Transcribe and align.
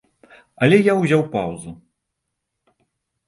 Але 0.67 0.77
я 0.85 0.93
ўзяў 1.01 1.21
паўзу. 1.35 1.73